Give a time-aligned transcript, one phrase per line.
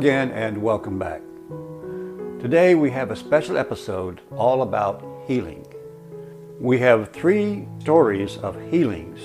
[0.00, 1.20] Again and welcome back.
[2.40, 5.62] Today we have a special episode all about healing.
[6.58, 9.20] We have three stories of healings,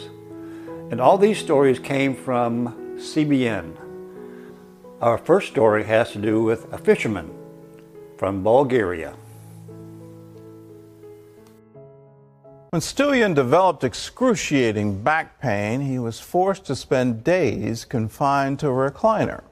[0.92, 3.78] and all these stories came from CBN.
[5.00, 7.34] Our first story has to do with a fisherman
[8.18, 9.14] from Bulgaria.
[12.72, 18.92] When Stoyan developed excruciating back pain, he was forced to spend days confined to a
[18.92, 19.44] recliner.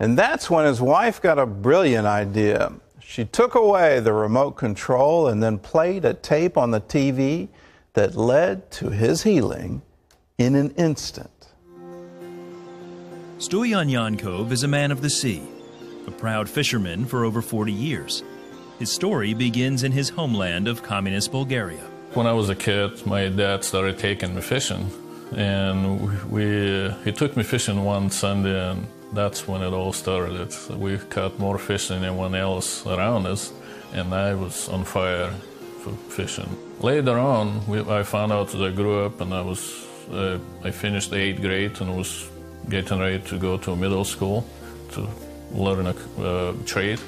[0.00, 2.72] And that's when his wife got a brilliant idea.
[3.00, 7.48] She took away the remote control and then played a tape on the TV
[7.92, 9.82] that led to his healing
[10.38, 11.48] in an instant.
[13.38, 15.42] Stoyan Yankov is a man of the sea,
[16.06, 18.22] a proud fisherman for over 40 years.
[18.78, 21.84] His story begins in his homeland of communist Bulgaria.
[22.14, 24.90] When I was a kid, my dad started taking me fishing,
[25.36, 30.54] and we he took me fishing one Sunday, and that's when it all started.
[30.70, 33.52] We caught more fish than anyone else around us,
[33.92, 35.30] and I was on fire
[35.82, 36.56] for fishing.
[36.80, 40.70] Later on, we, I found out that I grew up, and I was uh, I
[40.70, 42.28] finished eighth grade and was
[42.68, 44.44] getting ready to go to middle school
[44.92, 45.08] to
[45.52, 47.00] learn a uh, trade.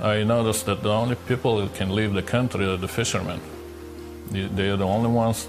[0.00, 3.40] I noticed that the only people that can leave the country are the fishermen.
[4.30, 5.48] They are the only ones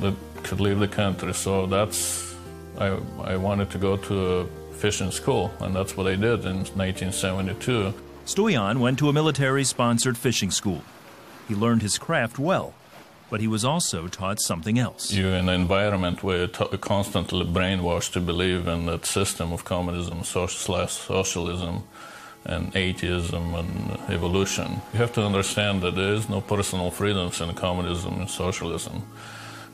[0.00, 1.32] that could leave the country.
[1.34, 2.34] So that's
[2.78, 6.64] I, I wanted to go to a fishing school, and that's what I did in
[6.74, 7.94] 1972.
[8.26, 10.82] Stoyan went to a military sponsored fishing school.
[11.48, 12.74] He learned his craft well,
[13.30, 15.12] but he was also taught something else.
[15.12, 19.64] You're in an environment where you're t- constantly brainwashed to believe in that system of
[19.64, 21.82] communism slash socialism
[22.44, 24.80] and atheism and evolution.
[24.92, 29.02] You have to understand that there is no personal freedoms in communism and socialism.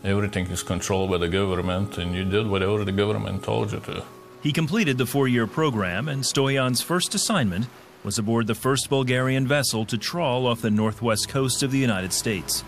[0.03, 4.03] Everything is controlled by the government, and you did whatever the government told you to.
[4.43, 7.67] He completed the four year program, and Stoyan's first assignment
[8.03, 12.13] was aboard the first Bulgarian vessel to trawl off the northwest coast of the United
[12.13, 12.65] States.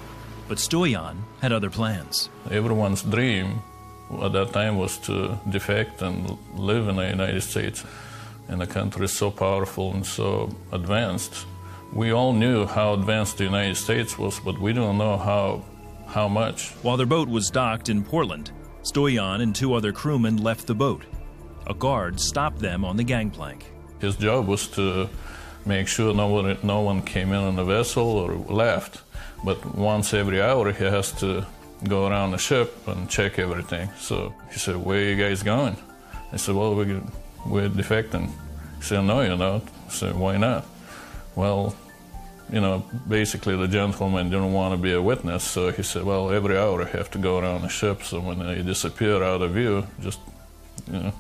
[0.49, 2.29] But Stoyan had other plans.
[2.51, 3.63] Everyone's dream
[4.21, 7.85] at that time was to defect and live in the United States.
[8.49, 11.47] in a country so powerful and so advanced.
[11.93, 15.65] We all knew how advanced the United States was, but we don't know how,
[16.07, 16.73] how much.
[16.83, 18.51] While their boat was docked in Portland,
[18.83, 21.05] Stoyan and two other crewmen left the boat.
[21.67, 23.65] A guard stopped them on the gangplank.
[24.01, 25.09] His job was to
[25.65, 29.03] make sure no one, no one came in on the vessel or left.
[29.45, 31.47] But once every hour, he has to
[31.89, 33.91] go around the ship and check everything.
[33.99, 35.77] So he said, Where are you guys going?
[36.33, 37.03] I said, Well, we're,
[37.47, 38.27] we're defecting.
[38.79, 39.63] He said, No, you're not.
[39.87, 40.67] I said, Why not?
[41.35, 41.75] Well,
[42.53, 46.31] you know, basically the gentleman didn't want to be a witness, so he said, Well,
[46.31, 49.53] every hour I have to go around the ship, so when they disappear out of
[49.53, 50.21] view, just,
[50.87, 51.13] you know,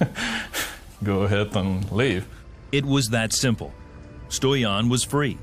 [1.02, 2.26] go ahead and leave.
[2.72, 3.72] It was that simple.
[4.28, 5.38] Stoyan was free.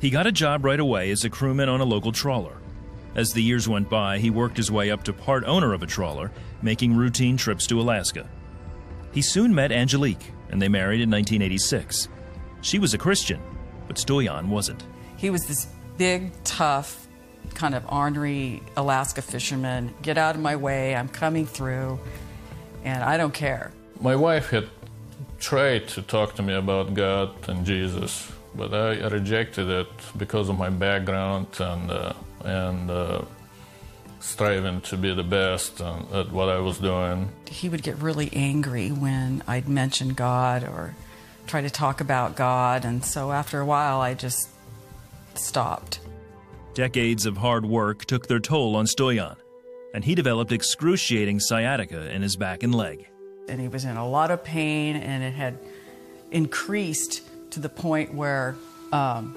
[0.00, 2.56] He got a job right away as a crewman on a local trawler.
[3.14, 5.86] As the years went by, he worked his way up to part owner of a
[5.86, 6.30] trawler,
[6.60, 8.28] making routine trips to Alaska.
[9.12, 12.08] He soon met Angelique, and they married in 1986.
[12.60, 13.40] She was a Christian,
[13.86, 14.84] but Stoyan wasn't.
[15.16, 17.06] He was this big, tough,
[17.54, 19.94] kind of ornery Alaska fisherman.
[20.02, 21.98] Get out of my way, I'm coming through,
[22.84, 23.72] and I don't care.
[24.00, 24.68] My wife had
[25.38, 30.58] tried to talk to me about God and Jesus, but I rejected it because of
[30.58, 32.12] my background and uh,
[32.44, 33.22] and uh,
[34.20, 37.28] striving to be the best at what I was doing.
[37.48, 40.94] He would get really angry when I'd mention God or
[41.46, 44.48] try to talk about God, and so after a while, I just
[45.34, 46.00] stopped.
[46.74, 49.36] Decades of hard work took their toll on Stoyan,
[49.96, 53.08] and he developed excruciating sciatica in his back and leg.
[53.48, 55.58] And he was in a lot of pain, and it had
[56.30, 57.22] increased
[57.52, 58.56] to the point where
[58.92, 59.34] um,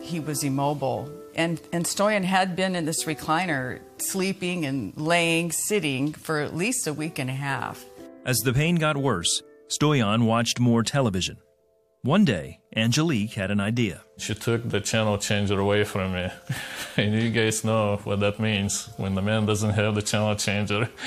[0.00, 6.12] he was immobile And, and Stoyan had been in this recliner, sleeping and laying, sitting
[6.12, 7.84] for at least a week and a half.
[8.24, 11.36] As the pain got worse, Stoyan watched more television.
[12.02, 14.02] One day, Angelique had an idea.
[14.18, 16.28] She took the channel changer away from me.
[16.96, 20.88] and you guys know what that means when the man doesn't have the channel changer.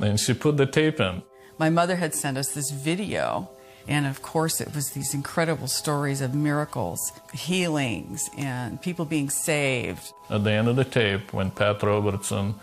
[0.00, 1.22] And she put the tape in.
[1.58, 3.50] My mother had sent us this video,
[3.86, 10.10] and of course, it was these incredible stories of miracles, healings, and people being saved.
[10.30, 12.54] At the end of the tape, when Pat Robertson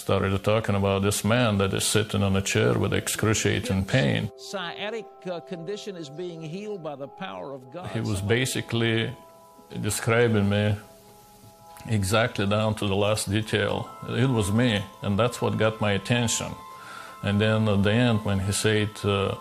[0.00, 4.30] started talking about this man that is sitting on a chair with excruciating pain.
[4.38, 7.90] Sciatic uh, condition is being healed by the power of God.
[7.90, 9.14] He was basically
[9.82, 10.74] describing me
[11.86, 13.90] exactly down to the last detail.
[14.08, 16.52] It was me, and that's what got my attention.
[17.22, 19.34] And then at the end, when he said, uh,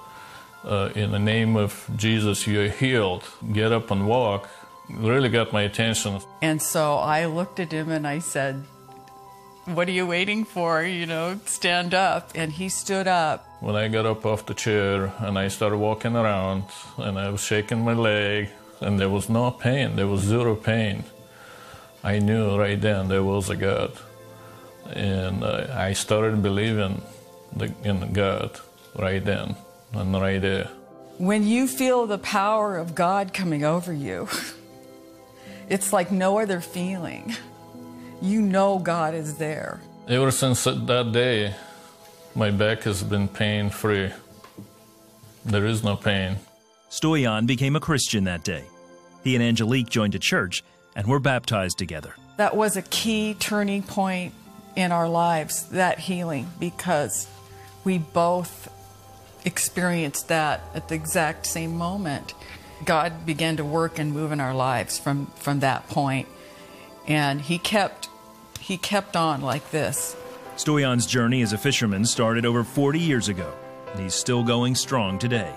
[0.66, 3.24] uh, In the name of Jesus, you're healed,
[3.54, 4.50] get up and walk,
[4.90, 6.20] really got my attention.
[6.42, 8.56] And so I looked at him and I said,
[9.66, 10.84] what are you waiting for?
[10.84, 12.32] You know, stand up.
[12.36, 13.46] And he stood up.
[13.60, 16.64] When I got up off the chair and I started walking around
[16.98, 18.50] and I was shaking my leg
[18.82, 21.04] and there was no pain, there was zero pain.
[22.04, 23.92] I knew right then there was a God.
[24.94, 27.02] And uh, I started believing
[27.84, 28.60] in God
[28.98, 29.56] right then
[29.94, 30.70] and right there.
[31.18, 34.30] When you feel the power of God coming over you,
[35.70, 37.36] it's like no other feeling
[38.22, 39.80] you know God is there.
[40.08, 41.54] Ever since that day,
[42.36, 44.12] my back has been pain free.
[45.46, 46.38] There is no pain.
[46.90, 48.64] Stoyan became a Christian that day.
[49.24, 50.64] He and Angelique joined a church
[50.96, 52.16] and were baptized together.
[52.38, 54.34] That was a key turning point
[54.76, 57.28] in our lives, that healing, because
[57.84, 58.74] we both
[59.46, 62.34] experienced that at the exact same moment.
[62.86, 66.28] God began to work and move in our lives from, from that point.
[67.08, 67.99] And he kept
[68.70, 70.16] he kept on like this.
[70.56, 73.52] Stoyan's journey as a fisherman started over 40 years ago,
[73.92, 75.52] and he's still going strong today.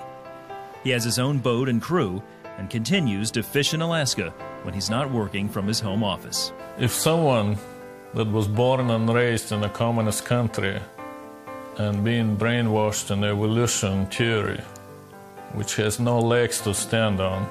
[0.82, 2.22] He has his own boat and crew
[2.56, 4.30] and continues to fish in Alaska
[4.62, 6.52] when he's not working from his home office.
[6.78, 7.58] If someone
[8.14, 10.80] that was born and raised in a communist country
[11.76, 14.62] and being brainwashed in evolution theory,
[15.52, 17.46] which has no legs to stand on,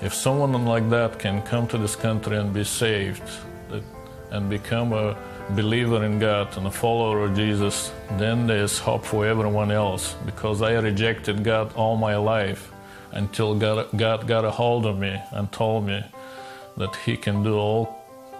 [0.00, 3.28] if someone like that can come to this country and be saved,
[4.30, 5.16] and become a
[5.50, 10.62] believer in God and a follower of Jesus, then there's hope for everyone else because
[10.62, 12.70] I rejected God all my life
[13.12, 16.04] until God, God got a hold of me and told me
[16.76, 17.98] that He can do all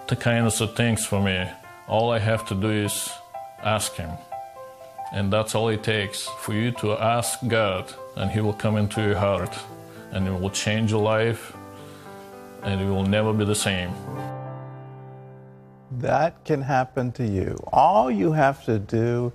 [0.09, 1.49] the kinds of things for me.
[1.89, 3.11] All I have to do is
[3.63, 4.11] ask Him.
[5.13, 9.01] And that's all it takes for you to ask God, and He will come into
[9.03, 9.59] your heart
[10.13, 11.53] and it will change your life
[12.63, 13.91] and it will never be the same.
[15.91, 17.59] That can happen to you.
[17.73, 19.33] All you have to do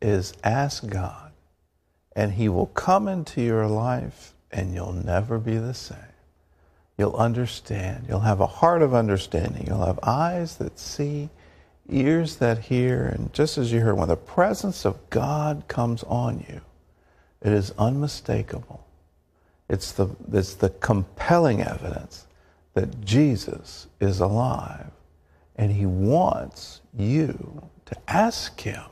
[0.00, 1.32] is ask God,
[2.14, 5.98] and He will come into your life, and you'll never be the same.
[6.96, 8.06] You'll understand.
[8.08, 9.66] You'll have a heart of understanding.
[9.66, 11.28] You'll have eyes that see,
[11.88, 16.44] ears that hear, and just as you heard, when the presence of God comes on
[16.48, 16.60] you,
[17.42, 18.86] it is unmistakable.
[19.68, 22.26] It's the, it's the compelling evidence
[22.74, 24.90] that Jesus is alive
[25.56, 28.84] and He wants you to ask Him,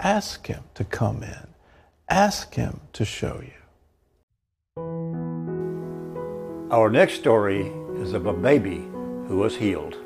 [0.00, 1.48] ask Him to come in,
[2.08, 3.50] ask Him to show you.
[6.70, 7.66] Our next story
[7.96, 8.84] is of a baby
[9.26, 9.96] who was healed.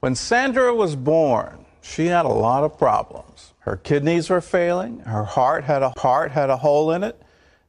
[0.00, 3.54] When Sandra was born, she had a lot of problems.
[3.60, 7.20] Her kidneys were failing, her heart had a heart had a hole in it,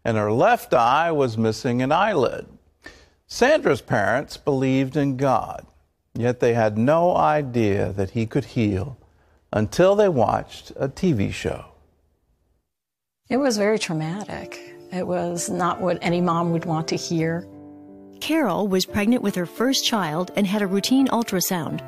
[0.03, 2.47] and her left eye was missing an eyelid.
[3.29, 5.65] Sandra's parents believed in God,
[6.15, 8.97] yet they had no idea that He could heal
[9.51, 11.65] until they watched a TV show.
[13.29, 14.57] It was very traumatic.
[14.93, 17.45] It was not what any mom would want to hear.
[18.21, 21.81] Carol was pregnant with her first child and had a routine ultrasound.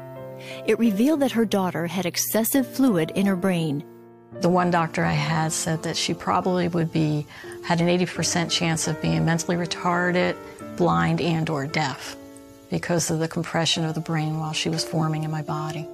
[0.68, 3.86] It revealed that her daughter had excessive fluid in her brain.
[4.42, 7.26] The one doctor I had said that she probably would be
[7.64, 10.36] had an 80% chance of being mentally retarded,
[10.80, 12.16] blind and or deaf
[12.72, 15.86] because of the compression of the brain while she was forming in my body.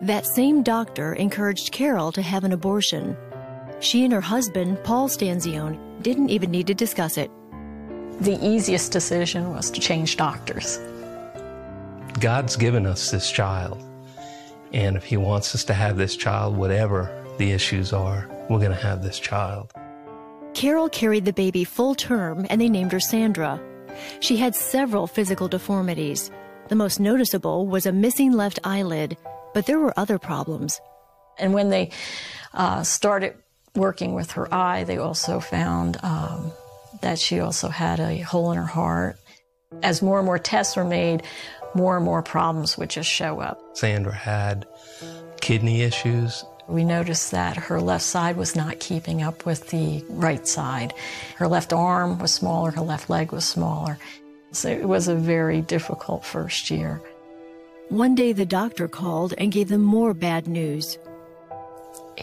[0.00, 3.16] That same doctor encouraged Carol to have an abortion.
[3.78, 7.30] She and her husband, Paul Stanzione, didn't even need to discuss it.
[8.20, 10.80] The easiest decision was to change doctors.
[12.18, 13.80] God's given us this child.
[14.72, 18.72] And if He wants us to have this child, whatever the issues are, we're going
[18.72, 19.72] to have this child.
[20.52, 23.60] Carol carried the baby full term and they named her Sandra.
[24.20, 26.30] She had several physical deformities.
[26.68, 29.16] The most noticeable was a missing left eyelid,
[29.54, 30.80] but there were other problems.
[31.38, 31.90] And when they
[32.54, 33.34] uh, started
[33.74, 36.52] working with her eye, they also found um,
[37.00, 39.16] that she also had a hole in her heart.
[39.82, 41.22] As more and more tests were made,
[41.74, 43.58] more and more problems would just show up.
[43.74, 44.66] Sandra had
[45.40, 46.44] kidney issues.
[46.72, 50.94] We noticed that her left side was not keeping up with the right side.
[51.36, 53.98] Her left arm was smaller, her left leg was smaller.
[54.52, 57.02] So it was a very difficult first year.
[57.90, 60.96] One day the doctor called and gave them more bad news.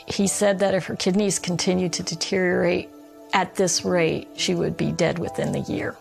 [0.08, 2.90] He said that if her kidneys continued to deteriorate
[3.34, 5.96] at this rate, she would be dead within the year.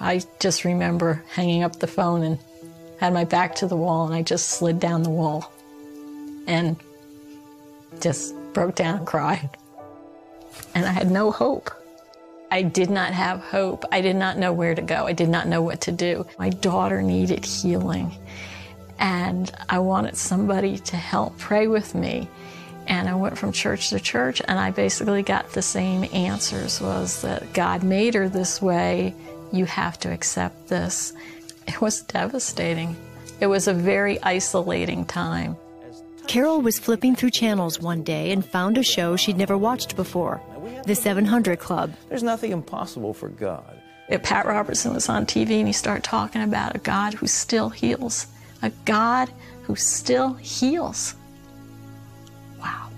[0.00, 2.38] I just remember hanging up the phone and
[2.98, 5.52] had my back to the wall, and I just slid down the wall
[6.46, 6.76] and
[8.02, 9.48] just broke down and cried.
[10.74, 11.70] And I had no hope.
[12.50, 13.86] I did not have hope.
[13.90, 15.06] I did not know where to go.
[15.06, 16.26] I did not know what to do.
[16.38, 18.14] My daughter needed healing,
[18.98, 22.28] and I wanted somebody to help pray with me.
[22.88, 27.22] And I went from church to church, and I basically got the same answers: was
[27.22, 29.14] that God made her this way.
[29.50, 31.14] You have to accept this.
[31.66, 32.96] It was devastating.
[33.40, 35.56] It was a very isolating time.
[36.26, 40.40] Carol was flipping through channels one day and found a show she'd never watched before
[40.86, 41.94] The 700 Club.
[42.08, 43.80] There's nothing impossible for God.
[44.08, 47.70] If Pat Robertson was on TV and he started talking about a God who still
[47.70, 48.26] heals,
[48.62, 49.30] a God
[49.62, 51.14] who still heals.
[52.60, 52.88] Wow.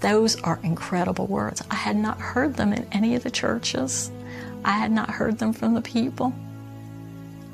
[0.00, 1.62] Those are incredible words.
[1.70, 4.10] I had not heard them in any of the churches.
[4.64, 6.32] I had not heard them from the people.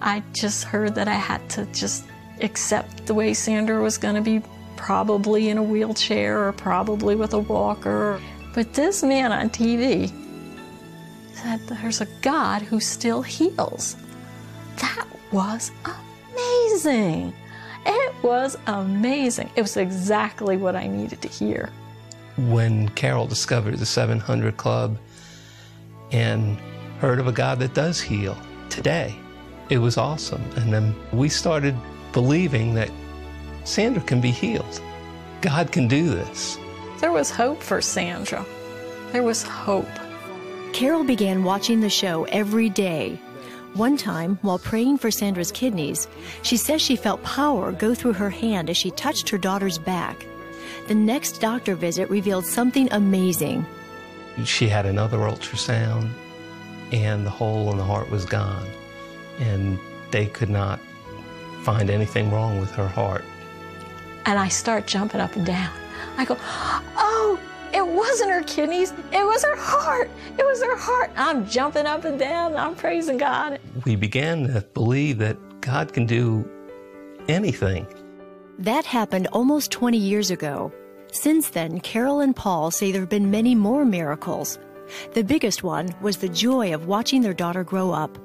[0.00, 2.04] I just heard that I had to just
[2.40, 4.42] accept the way Sandra was going to be
[4.80, 8.18] probably in a wheelchair or probably with a walker.
[8.54, 10.10] But this man on TV
[11.34, 13.96] said there's a God who still heals.
[14.76, 17.34] That was amazing.
[17.84, 19.50] It was amazing.
[19.54, 21.70] It was exactly what I needed to hear.
[22.38, 24.98] When Carol discovered the 700 Club
[26.10, 26.58] and
[27.00, 28.36] heard of a God that does heal
[28.70, 29.14] today,
[29.68, 30.42] it was awesome.
[30.56, 31.76] And then we started
[32.12, 32.90] believing that
[33.64, 34.80] Sandra can be healed.
[35.40, 36.58] God can do this.
[37.00, 38.44] There was hope for Sandra.
[39.12, 39.88] There was hope.
[40.72, 43.18] Carol began watching the show every day.
[43.74, 46.08] One time, while praying for Sandra's kidneys,
[46.42, 50.26] she says she felt power go through her hand as she touched her daughter's back.
[50.88, 53.64] The next doctor visit revealed something amazing.
[54.44, 56.10] She had another ultrasound,
[56.92, 58.68] and the hole in the heart was gone.
[59.38, 59.78] And
[60.10, 60.80] they could not
[61.62, 63.24] find anything wrong with her heart.
[64.26, 65.72] And I start jumping up and down.
[66.16, 67.38] I go, oh,
[67.72, 70.10] it wasn't her kidneys, it was her heart.
[70.38, 71.10] It was her heart.
[71.16, 73.60] I'm jumping up and down, I'm praising God.
[73.84, 76.48] We began to believe that God can do
[77.28, 77.86] anything.
[78.58, 80.72] That happened almost 20 years ago.
[81.12, 84.58] Since then, Carol and Paul say there have been many more miracles.
[85.14, 88.18] The biggest one was the joy of watching their daughter grow up.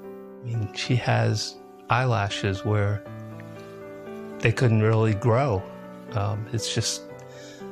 [0.44, 1.56] I mean, she has
[1.90, 3.04] eyelashes where
[4.40, 5.64] they couldn't really grow.
[6.16, 7.04] Um, it's just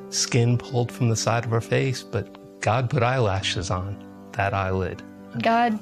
[0.09, 3.97] skin pulled from the side of her face, but God put eyelashes on
[4.33, 5.01] that eyelid.
[5.41, 5.79] God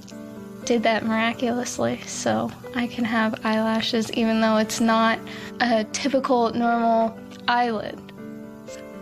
[0.66, 5.20] did that miraculously, so I can have eyelashes even though it's not
[5.60, 8.00] a typical normal eyelid.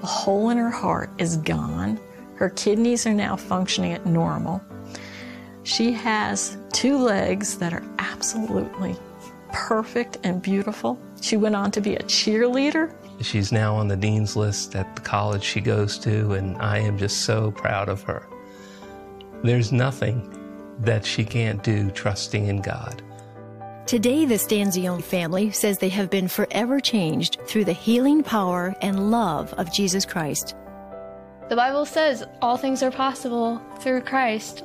[0.02, 2.00] The hole in her heart is gone.
[2.36, 4.64] Her kidneys are now functioning at normal.
[5.64, 8.96] She has two legs that are absolutely
[9.52, 10.98] perfect and beautiful.
[11.22, 12.94] She went on to be a cheerleader.
[13.22, 16.98] She's now on the dean's list at the college she goes to, and I am
[16.98, 18.28] just so proud of her.
[19.44, 20.36] There's nothing
[20.80, 23.02] that she can't do trusting in God.
[23.86, 29.10] Today, the Stanzione family says they have been forever changed through the healing power and
[29.12, 30.56] love of Jesus Christ.
[31.50, 34.64] The Bible says all things are possible through Christ.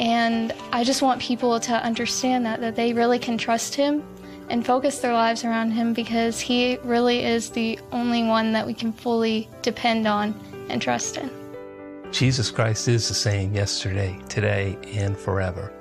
[0.00, 4.04] And I just want people to understand that, that they really can trust Him
[4.48, 8.74] and focus their lives around Him because He really is the only one that we
[8.74, 10.34] can fully depend on
[10.68, 11.30] and trust in.
[12.12, 15.72] Jesus Christ is the same yesterday, today, and forever.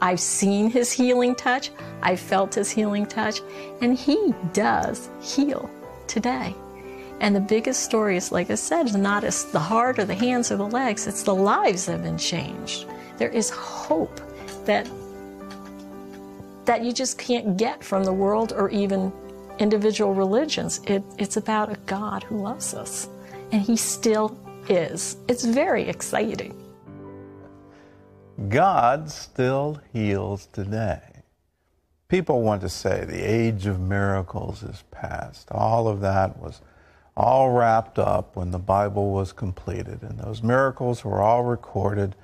[0.00, 1.70] I've seen His healing touch,
[2.02, 3.40] I've felt His healing touch,
[3.80, 5.70] and He does heal
[6.06, 6.54] today.
[7.20, 10.14] And the biggest story is, like I said, is not as the heart or the
[10.14, 12.86] hands or the legs, it's the lives that have been changed.
[13.16, 14.20] There is hope
[14.66, 14.86] that
[16.66, 19.12] that you just can't get from the world or even
[19.58, 20.80] individual religions.
[20.86, 23.08] It, it's about a God who loves us,
[23.52, 25.16] and He still is.
[25.28, 26.54] It's very exciting.
[28.48, 31.00] God still heals today.
[32.08, 35.48] People want to say the age of miracles is past.
[35.50, 36.60] All of that was
[37.16, 42.14] all wrapped up when the Bible was completed, and those miracles were all recorded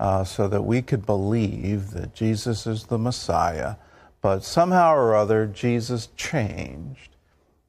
[0.00, 3.76] uh, so that we could believe that Jesus is the Messiah.
[4.20, 7.16] But somehow or other, Jesus changed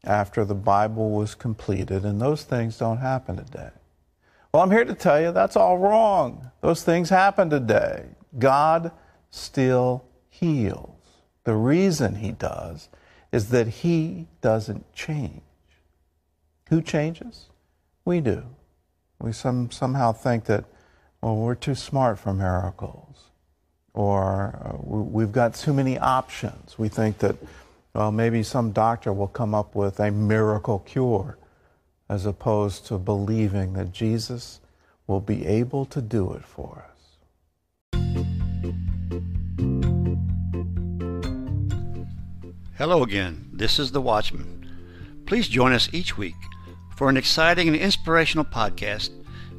[0.03, 3.71] after the Bible was completed, and those things don't happen today.
[4.53, 6.51] Well, I'm here to tell you that's all wrong.
[6.61, 8.05] Those things happen today.
[8.39, 8.91] God
[9.29, 10.91] still heals.
[11.43, 12.89] The reason he does
[13.31, 15.41] is that he doesn't change.
[16.69, 17.49] Who changes?
[18.05, 18.43] We do.
[19.19, 20.65] We some, somehow think that,
[21.25, 23.31] well, we're too smart for miracles,
[23.95, 26.77] or uh, we've got too many options.
[26.77, 27.35] We think that,
[27.95, 31.39] well, maybe some doctor will come up with a miracle cure,
[32.07, 34.59] as opposed to believing that Jesus
[35.07, 37.95] will be able to do it for us.
[42.77, 43.49] Hello again.
[43.51, 44.69] This is The Watchman.
[45.25, 46.35] Please join us each week
[46.95, 49.09] for an exciting and inspirational podcast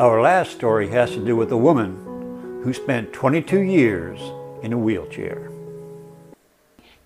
[0.00, 4.18] Our last story has to do with a woman who spent 22 years
[4.62, 5.50] in a wheelchair.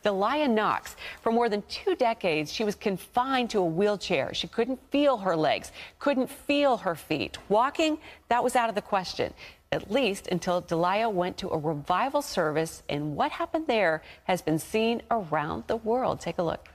[0.05, 0.95] Delia Knox.
[1.21, 4.33] For more than two decades, she was confined to a wheelchair.
[4.33, 7.37] She couldn't feel her legs, couldn't feel her feet.
[7.49, 9.35] Walking, that was out of the question,
[9.73, 14.61] at least until Delia went to a revival service, and what happened there has been
[14.61, 16.21] seen around the world.
[16.21, 16.69] Take a look.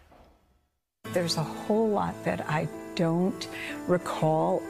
[1.13, 2.67] There's a whole lot that I
[2.99, 3.47] don't
[3.87, 4.61] recall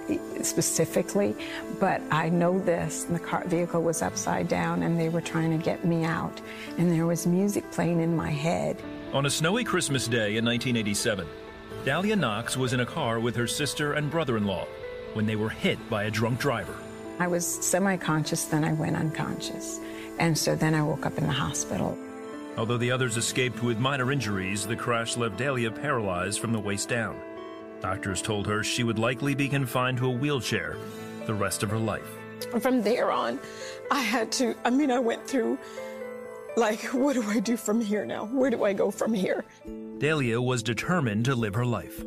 [0.43, 1.35] specifically,
[1.79, 3.05] but I know this.
[3.05, 6.39] The car vehicle was upside down and they were trying to get me out,
[6.77, 8.77] and there was music playing in my head.
[9.13, 11.27] On a snowy Christmas day in 1987,
[11.83, 14.67] Delia Knox was in a car with her sister and brother in law
[15.13, 16.75] when they were hit by a drunk driver.
[17.17, 19.79] I was semi conscious, then I went unconscious.
[20.19, 21.97] And so then I woke up in the hospital.
[22.57, 26.89] Although the others escaped with minor injuries, the crash left Delia paralyzed from the waist
[26.89, 27.19] down.
[27.81, 30.77] Doctors told her she would likely be confined to a wheelchair
[31.25, 32.09] the rest of her life.
[32.59, 33.39] From there on,
[33.91, 35.57] I had to, I mean, I went through,
[36.57, 38.25] like, what do I do from here now?
[38.25, 39.45] Where do I go from here?
[39.97, 41.99] Delia was determined to live her life.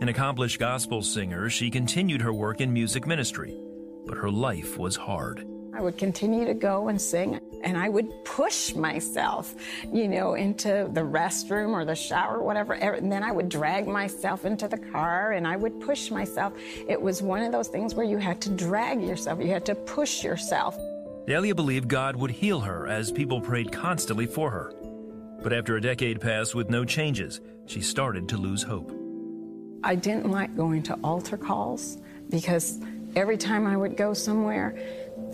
[0.00, 3.56] An accomplished gospel singer, she continued her work in music ministry,
[4.06, 5.46] but her life was hard.
[5.76, 9.54] I would continue to go and sing, and I would push myself,
[9.92, 12.72] you know, into the restroom or the shower, whatever.
[12.72, 16.54] And then I would drag myself into the car and I would push myself.
[16.88, 19.74] It was one of those things where you had to drag yourself, you had to
[19.74, 20.78] push yourself.
[21.26, 24.72] Delia believed God would heal her as people prayed constantly for her.
[25.42, 28.96] But after a decade passed with no changes, she started to lose hope.
[29.84, 31.98] I didn't like going to altar calls
[32.30, 32.80] because
[33.16, 34.76] every time I would go somewhere,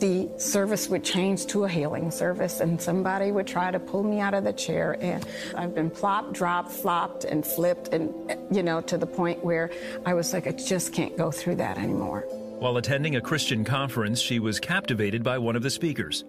[0.02, 4.18] the service would change to a healing service and somebody would try to pull me
[4.18, 5.24] out of the chair and
[5.56, 8.12] I've been plopped, dropped, flopped and flipped and
[8.50, 9.70] you know to the point where
[10.04, 12.22] I was like I just can't go through that anymore.
[12.58, 16.24] While attending a Christian conference, she was captivated by one of the speakers,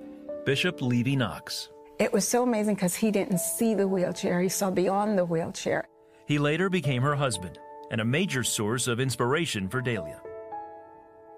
[0.45, 1.69] Bishop Levy Knox.
[1.97, 5.87] It was so amazing because he didn't see the wheelchair, he saw beyond the wheelchair.
[6.27, 7.57] He later became her husband
[7.89, 10.21] and a major source of inspiration for Delia.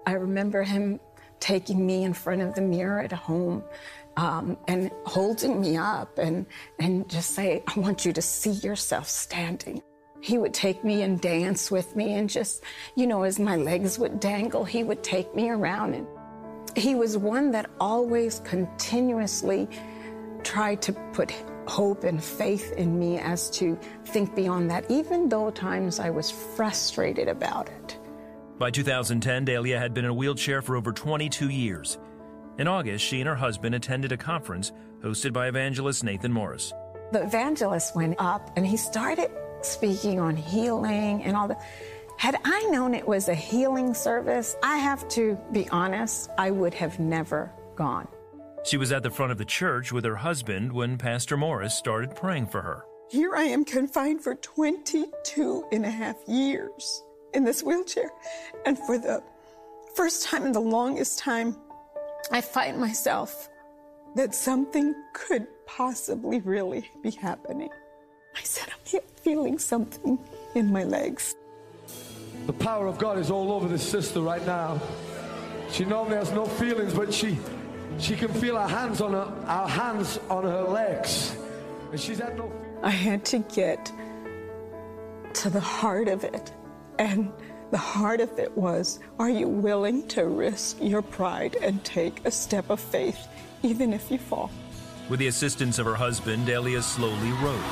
[0.06, 1.00] I remember him
[1.40, 3.62] taking me in front of the mirror at home
[4.16, 6.46] um, and holding me up and,
[6.78, 9.82] and just say, I want you to see yourself standing.
[10.20, 13.98] He would take me and dance with me and just, you know, as my legs
[13.98, 15.94] would dangle, he would take me around.
[15.94, 16.06] And
[16.76, 19.68] he was one that always continuously
[20.42, 21.32] tried to put
[21.66, 26.30] hope and faith in me as to think beyond that, even though times I was
[26.30, 27.98] frustrated about it.
[28.58, 31.98] By 2010, Delia had been in a wheelchair for over 22 years.
[32.56, 36.72] In August, she and her husband attended a conference hosted by evangelist Nathan Morris.
[37.12, 41.60] The evangelist went up and he started speaking on healing and all that.
[42.16, 46.72] Had I known it was a healing service, I have to be honest, I would
[46.72, 48.08] have never gone.
[48.64, 52.16] She was at the front of the church with her husband when Pastor Morris started
[52.16, 52.86] praying for her.
[53.10, 57.02] Here I am confined for 22 and a half years
[57.36, 58.10] in this wheelchair.
[58.64, 59.22] And for the
[59.94, 61.56] first time in the longest time,
[62.32, 63.48] I find myself
[64.16, 67.68] that something could possibly really be happening.
[68.34, 70.18] I said, I'm feeling something
[70.54, 71.34] in my legs.
[72.46, 74.80] The power of God is all over this sister right now.
[75.70, 77.38] She normally has no feelings, but she
[77.98, 81.36] she can feel our hands on her our hands on her legs.
[81.90, 83.92] And she's had no I had to get
[85.34, 86.52] to the heart of it.
[86.98, 87.32] And
[87.70, 92.30] the heart of it was, are you willing to risk your pride and take a
[92.30, 93.26] step of faith,
[93.62, 94.50] even if you fall?
[95.08, 97.62] With the assistance of her husband, Delia slowly rose.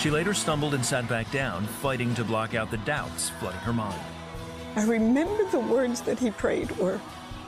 [0.00, 3.72] She later stumbled and sat back down, fighting to block out the doubts flooding her
[3.72, 4.00] mind.
[4.76, 7.00] I remember the words that he prayed were,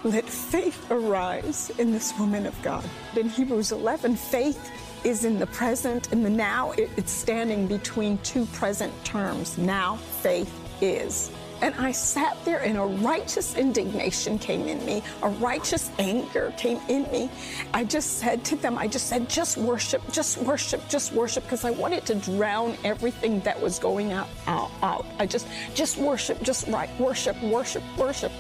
[0.04, 2.88] let faith arise in this woman of God.
[3.16, 4.70] In Hebrews 11, faith
[5.04, 6.72] is in the present and the now.
[6.76, 9.58] It's standing between two present terms.
[9.58, 11.30] Now faith is.
[11.60, 16.80] And I sat there and a righteous indignation came in me, a righteous anger came
[16.88, 17.30] in me.
[17.74, 21.64] I just said to them, I just said, just worship, just worship, just worship, because
[21.64, 25.04] I wanted to drown everything that was going out, out, out.
[25.18, 28.30] I just, just worship, just right, worship, worship, worship.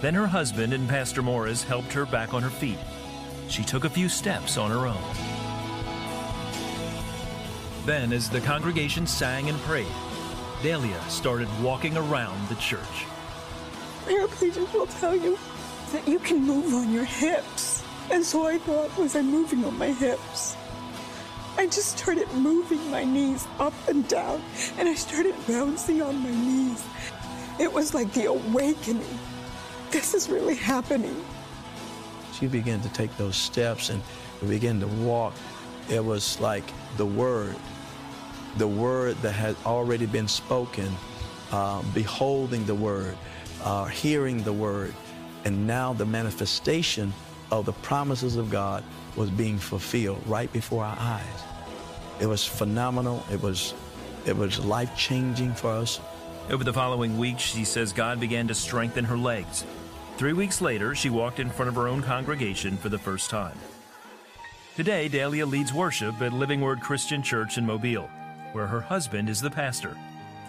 [0.00, 2.78] Then her husband and Pastor Morris helped her back on her feet.
[3.48, 5.37] She took a few steps on her own.
[7.88, 9.86] Then, as the congregation sang and prayed,
[10.62, 13.06] Delia started walking around the church.
[14.04, 15.38] Paraplegics will tell you
[15.92, 17.82] that you can move on your hips.
[18.10, 20.54] And so I thought, was I moving on my hips?
[21.56, 24.42] I just started moving my knees up and down,
[24.76, 26.84] and I started bouncing on my knees.
[27.58, 29.18] It was like the awakening.
[29.92, 31.24] This is really happening.
[32.34, 34.02] She began to take those steps and
[34.46, 35.32] began to walk.
[35.88, 37.56] It was like the word
[38.58, 40.92] the word that had already been spoken,
[41.52, 43.16] uh, beholding the word,
[43.62, 44.92] uh, hearing the word,
[45.44, 47.12] and now the manifestation
[47.50, 48.84] of the promises of God
[49.16, 51.42] was being fulfilled right before our eyes.
[52.20, 53.24] It was phenomenal.
[53.32, 53.74] It was,
[54.26, 56.00] it was life changing for us.
[56.50, 59.64] Over the following weeks, she says God began to strengthen her legs.
[60.16, 63.56] Three weeks later, she walked in front of her own congregation for the first time.
[64.74, 68.08] Today, Delia leads worship at Living Word Christian Church in Mobile
[68.58, 69.96] where her husband is the pastor.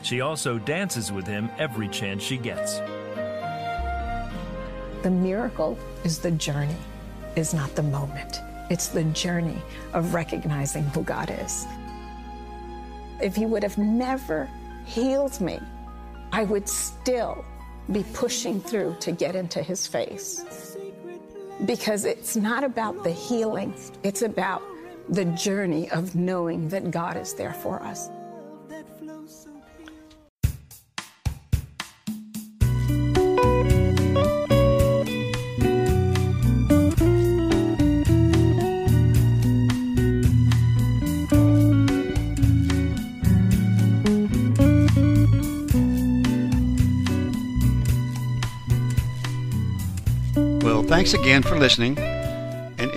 [0.01, 2.79] She also dances with him every chance she gets.
[5.03, 6.75] The miracle is the journey,
[7.35, 8.41] is not the moment.
[8.71, 9.61] It's the journey
[9.93, 11.67] of recognizing who God is.
[13.21, 14.49] If He would have never
[14.85, 15.59] healed me,
[16.31, 17.45] I would still
[17.91, 20.43] be pushing through to get into His face.
[21.65, 24.63] Because it's not about the healing, it's about
[25.09, 28.09] the journey of knowing that God is there for us.
[50.61, 51.97] Well, thanks again for listening.